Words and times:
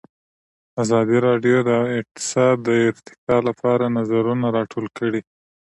ازادي 0.83 1.17
راډیو 1.27 1.57
د 1.69 1.71
اقتصاد 1.99 2.55
د 2.67 2.69
ارتقا 2.89 3.37
لپاره 3.47 3.93
نظرونه 3.97 4.45
راټول 4.57 4.85
کړي. 4.97 5.21